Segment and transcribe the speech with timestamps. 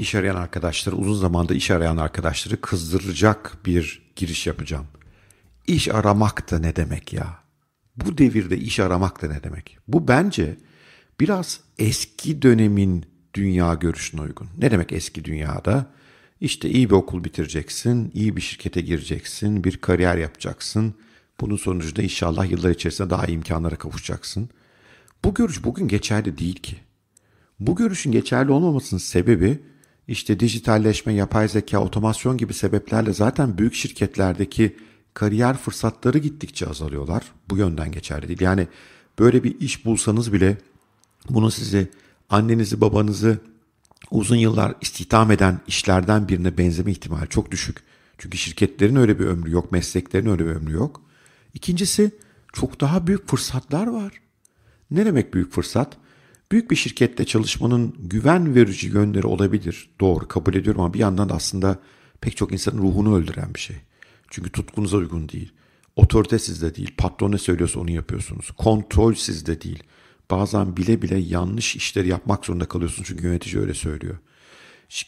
[0.00, 4.86] iş arayan arkadaşları, uzun zamanda iş arayan arkadaşları kızdıracak bir giriş yapacağım.
[5.66, 7.38] İş aramak da ne demek ya?
[7.96, 9.78] Bu devirde iş aramak da ne demek?
[9.88, 10.56] Bu bence
[11.20, 14.48] biraz eski dönemin dünya görüşüne uygun.
[14.58, 15.86] Ne demek eski dünyada?
[16.40, 20.94] İşte iyi bir okul bitireceksin, iyi bir şirkete gireceksin, bir kariyer yapacaksın.
[21.40, 24.50] Bunun sonucunda inşallah yıllar içerisinde daha iyi imkanlara kavuşacaksın.
[25.24, 26.76] Bu görüş bugün geçerli değil ki.
[27.60, 29.69] Bu görüşün geçerli olmamasının sebebi
[30.10, 34.76] işte dijitalleşme, yapay zeka, otomasyon gibi sebeplerle zaten büyük şirketlerdeki
[35.14, 37.22] kariyer fırsatları gittikçe azalıyorlar.
[37.50, 38.40] Bu yönden geçerli değil.
[38.40, 38.68] Yani
[39.18, 40.58] böyle bir iş bulsanız bile
[41.28, 41.90] bunu sizi
[42.30, 43.38] annenizi babanızı
[44.10, 47.76] uzun yıllar istihdam eden işlerden birine benzeme ihtimali çok düşük.
[48.18, 51.02] Çünkü şirketlerin öyle bir ömrü yok, mesleklerin öyle bir ömrü yok.
[51.54, 52.10] İkincisi
[52.52, 54.12] çok daha büyük fırsatlar var.
[54.90, 55.96] Ne demek büyük fırsat?
[56.52, 59.90] Büyük bir şirkette çalışmanın güven verici yönleri olabilir.
[60.00, 61.78] Doğru kabul ediyorum ama bir yandan da aslında
[62.20, 63.76] pek çok insanın ruhunu öldüren bir şey.
[64.30, 65.52] Çünkü tutkunuza uygun değil.
[65.96, 66.94] Otorite sizde değil.
[66.98, 68.50] Patron ne söylüyorsa onu yapıyorsunuz.
[68.50, 69.82] Kontrol sizde değil.
[70.30, 74.18] Bazen bile bile yanlış işleri yapmak zorunda kalıyorsunuz çünkü yönetici öyle söylüyor.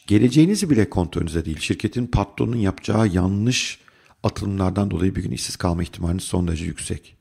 [0.07, 1.59] Geleceğinizi bile kontrolünüzde değil.
[1.59, 3.79] Şirketin patronun yapacağı yanlış
[4.23, 7.15] atılımlardan dolayı bir gün işsiz kalma ihtimaliniz son derece yüksek.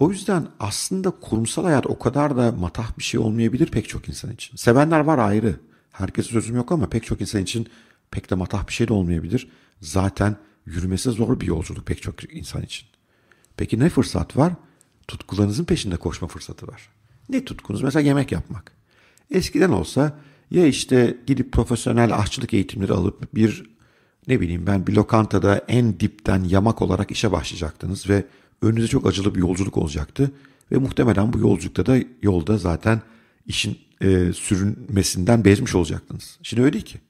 [0.00, 4.32] O yüzden aslında kurumsal hayat o kadar da matah bir şey olmayabilir pek çok insan
[4.32, 4.56] için.
[4.56, 5.60] Sevenler var ayrı.
[5.92, 7.68] Herkese sözüm yok ama pek çok insan için
[8.10, 9.48] pek de matah bir şey de olmayabilir.
[9.80, 12.88] Zaten yürümesi zor bir yolculuk pek çok insan için.
[13.56, 14.52] Peki ne fırsat var?
[15.08, 16.88] Tutkularınızın peşinde koşma fırsatı var.
[17.28, 17.82] Ne tutkunuz?
[17.82, 18.72] Mesela yemek yapmak.
[19.30, 20.18] Eskiden olsa
[20.50, 23.70] ya işte gidip profesyonel aşçılık eğitimleri alıp bir
[24.28, 28.24] ne bileyim ben bir lokantada en dipten yamak olarak işe başlayacaktınız ve
[28.62, 30.32] önünüze çok acılı bir yolculuk olacaktı.
[30.72, 33.02] Ve muhtemelen bu yolculukta da yolda zaten
[33.46, 36.38] işin e, sürünmesinden bezmiş olacaktınız.
[36.42, 37.00] Şimdi öyle ki.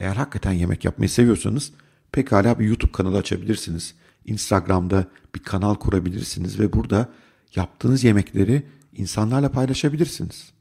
[0.00, 1.72] Eğer hakikaten yemek yapmayı seviyorsanız
[2.12, 3.94] pekala bir YouTube kanalı açabilirsiniz.
[4.24, 7.08] Instagram'da bir kanal kurabilirsiniz ve burada
[7.54, 8.62] yaptığınız yemekleri
[8.92, 10.52] insanlarla paylaşabilirsiniz.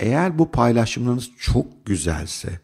[0.00, 2.60] Eğer bu paylaşımlarınız çok güzelse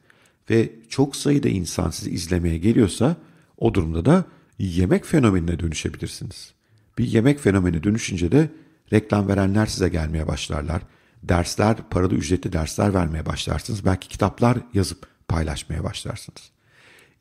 [0.50, 3.16] ve çok sayıda insan sizi izlemeye geliyorsa
[3.58, 4.24] o durumda da
[4.58, 6.52] yemek fenomenine dönüşebilirsiniz.
[6.98, 8.50] Bir yemek fenomeni dönüşünce de
[8.92, 10.82] reklam verenler size gelmeye başlarlar.
[11.22, 13.84] Dersler, paralı ücretli dersler vermeye başlarsınız.
[13.84, 16.50] Belki kitaplar yazıp paylaşmaya başlarsınız.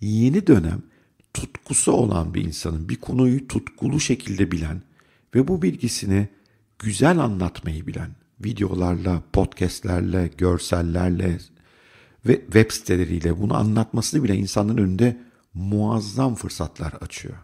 [0.02, 0.82] Yeni dönem
[1.34, 4.82] tutkusu olan bir insanın bir konuyu tutkulu şekilde bilen
[5.36, 6.30] ve bu bilgisini
[6.80, 8.10] güzel anlatmayı bilen
[8.46, 11.40] videolarla, podcastlerle, görsellerle
[12.26, 15.22] ve web siteleriyle bunu anlatmasını bile insanların önünde
[15.54, 17.38] muazzam fırsatlar açıyor.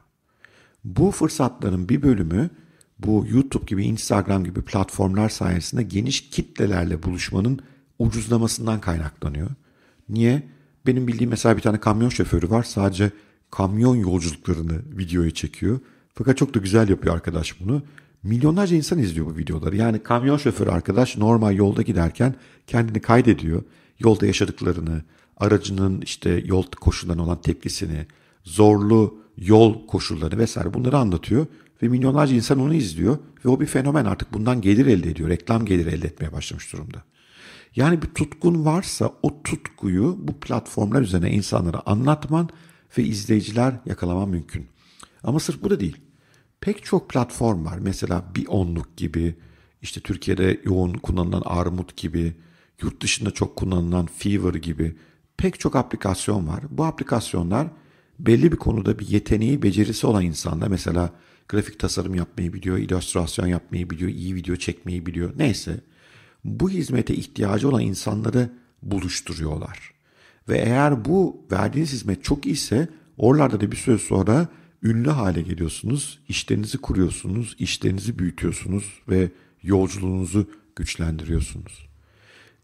[0.88, 2.50] Bu fırsatların bir bölümü
[3.00, 7.60] bu YouTube gibi, Instagram gibi platformlar sayesinde geniş kitlelerle buluşmanın
[8.00, 9.50] ucuzlamasından kaynaklanıyor.
[10.10, 10.44] Niye?
[10.86, 12.64] Benim bildiğim mesela bir tane kamyon şoförü var.
[12.64, 13.12] Sadece
[13.52, 15.80] kamyon yolculuklarını videoya çekiyor.
[16.14, 17.82] Fakat çok da güzel yapıyor arkadaş bunu.
[18.24, 19.76] Milyonlarca insan izliyor bu videoları.
[19.76, 22.36] Yani kamyon şoförü arkadaş normal yolda giderken
[22.68, 23.64] kendini kaydediyor.
[24.00, 25.02] Yolda yaşadıklarını,
[25.38, 28.06] aracının işte yol koşullarına olan tepkisini,
[28.48, 31.46] zorlu yol koşulları vesaire bunları anlatıyor.
[31.82, 33.18] Ve milyonlarca insan onu izliyor.
[33.46, 35.30] Ve o bir fenomen artık bundan gelir elde ediyor.
[35.30, 37.04] Reklam gelir elde etmeye başlamış durumda.
[37.76, 42.50] Yani bir tutkun varsa o tutkuyu bu platformlar üzerine insanlara anlatman
[42.98, 44.68] ve izleyiciler yakalaman mümkün.
[45.24, 45.98] Ama sırf bu da değil.
[46.62, 47.78] Pek çok platform var.
[47.78, 49.36] Mesela bir onluk gibi,
[49.82, 52.34] işte Türkiye'de yoğun kullanılan Armut gibi,
[52.82, 54.96] yurt dışında çok kullanılan Fever gibi
[55.38, 56.64] pek çok aplikasyon var.
[56.70, 57.68] Bu aplikasyonlar
[58.20, 61.12] belli bir konuda bir yeteneği, becerisi olan insanlar mesela
[61.50, 65.34] grafik tasarım yapmayı biliyor, illüstrasyon yapmayı biliyor, iyi video çekmeyi biliyor.
[65.38, 65.80] Neyse
[66.44, 68.50] bu hizmete ihtiyacı olan insanları
[68.84, 69.92] buluşturuyorlar.
[70.50, 74.48] Ve eğer bu verdiğiniz hizmet çok iyiyse oralarda da bir süre sonra
[74.84, 79.32] ünlü hale geliyorsunuz, işlerinizi kuruyorsunuz, işlerinizi büyütüyorsunuz ve
[79.64, 81.88] yolculuğunuzu güçlendiriyorsunuz.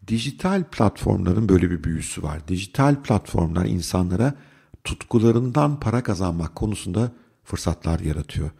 [0.07, 2.47] Dijital platformların böyle bir büyüsü var.
[2.47, 4.35] Dijital platformlar insanlara
[4.83, 7.11] tutkularından para kazanmak konusunda
[7.43, 8.51] fırsatlar yaratıyor.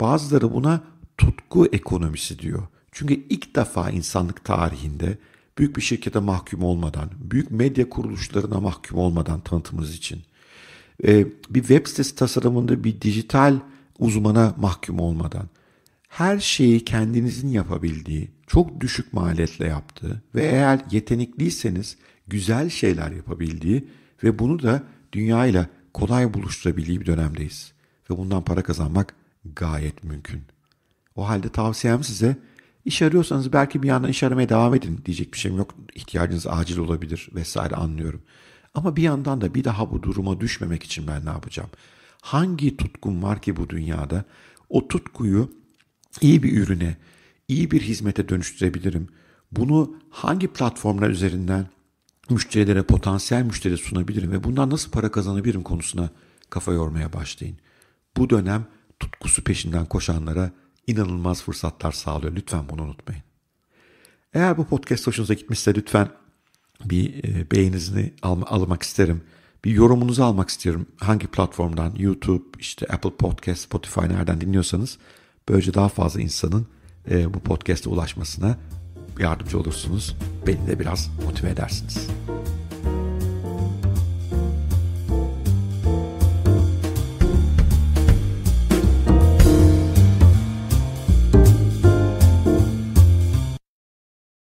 [0.00, 0.80] Bazıları buna
[1.18, 2.62] tutku ekonomisi diyor.
[2.92, 5.18] Çünkü ilk defa insanlık tarihinde
[5.58, 10.22] büyük bir şirkete mahkum olmadan, büyük medya kuruluşlarına mahkum olmadan tanıtımınız için
[11.04, 13.60] e, bir web sitesi tasarımında bir dijital
[13.98, 15.48] uzmana mahkum olmadan
[16.08, 21.96] her şeyi kendinizin yapabildiği, çok düşük maliyetle yaptığı ve eğer yetenekliyseniz
[22.26, 23.88] güzel şeyler yapabildiği
[24.24, 24.82] ve bunu da
[25.12, 27.72] dünyayla kolay buluşturabildiği bir dönemdeyiz.
[28.10, 29.14] Ve bundan para kazanmak
[29.44, 30.42] gayet mümkün.
[31.16, 32.36] O halde tavsiyem size
[32.84, 35.74] iş arıyorsanız belki bir yandan iş aramaya devam edin diyecek bir şeyim yok.
[35.94, 38.22] İhtiyacınız acil olabilir vesaire anlıyorum.
[38.74, 41.70] Ama bir yandan da bir daha bu duruma düşmemek için ben ne yapacağım?
[42.20, 44.24] Hangi tutkum var ki bu dünyada?
[44.68, 45.52] O tutkuyu
[46.20, 46.96] iyi bir ürüne,
[47.48, 49.08] iyi bir hizmete dönüştürebilirim.
[49.52, 51.66] Bunu hangi platformlar üzerinden
[52.30, 56.10] müşterilere, potansiyel müşteri sunabilirim ve bundan nasıl para kazanabilirim konusuna
[56.50, 57.56] kafa yormaya başlayın.
[58.16, 58.66] Bu dönem
[59.00, 60.50] tutkusu peşinden koşanlara
[60.86, 62.36] inanılmaz fırsatlar sağlıyor.
[62.36, 63.22] Lütfen bunu unutmayın.
[64.34, 66.08] Eğer bu podcast hoşunuza gitmişse lütfen
[66.84, 69.22] bir e, beğeninizi al, almak isterim.
[69.64, 70.86] Bir yorumunuzu almak istiyorum.
[71.00, 74.98] Hangi platformdan, YouTube, işte Apple Podcast, Spotify nereden dinliyorsanız
[75.48, 76.66] böylece daha fazla insanın
[77.10, 78.58] e, bu podcast'e ulaşmasına
[79.18, 80.16] yardımcı olursunuz.
[80.46, 82.08] Beni de biraz motive edersiniz.